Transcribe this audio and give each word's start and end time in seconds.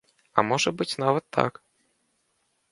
А 0.37 0.43
можа 0.51 0.73
быць 0.79 0.97
нават 1.05 1.25
так. 1.39 1.53